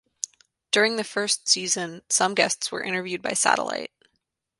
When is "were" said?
2.71-2.81